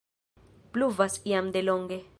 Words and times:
Pluvas 0.71 1.21
jam 1.23 1.51
de 1.51 1.61
longe. 1.61 2.05